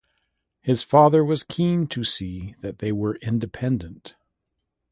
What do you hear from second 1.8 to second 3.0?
to see that they